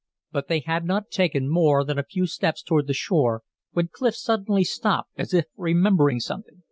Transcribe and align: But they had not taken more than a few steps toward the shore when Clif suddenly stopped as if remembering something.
But 0.31 0.47
they 0.47 0.61
had 0.61 0.83
not 0.83 1.11
taken 1.11 1.47
more 1.47 1.83
than 1.83 1.99
a 1.99 2.03
few 2.03 2.25
steps 2.25 2.63
toward 2.63 2.87
the 2.87 2.93
shore 2.95 3.43
when 3.73 3.89
Clif 3.89 4.15
suddenly 4.15 4.63
stopped 4.63 5.11
as 5.15 5.31
if 5.31 5.45
remembering 5.55 6.19
something. 6.19 6.57